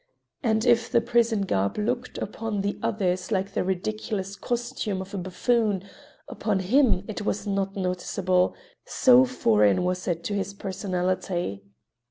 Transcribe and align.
And 0.41 0.65
if 0.65 0.91
the 0.91 0.99
prison 0.99 1.43
garb 1.43 1.77
looked 1.77 2.17
upon 2.17 2.61
the 2.61 2.79
others 2.81 3.31
like 3.31 3.53
the 3.53 3.63
ridiculous 3.63 4.35
costume 4.35 4.99
of 4.99 5.13
a 5.13 5.17
buffoon, 5.19 5.83
upon 6.27 6.57
him 6.57 7.03
it 7.07 7.21
was 7.21 7.45
not 7.45 7.75
noticeable, 7.75 8.55
so 8.83 9.25
foreign 9.25 9.83
was 9.83 10.07
it 10.07 10.23
to 10.23 10.33
his 10.33 10.55
personality. 10.55 11.61